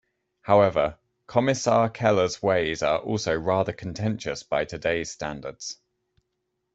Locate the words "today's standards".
4.65-5.77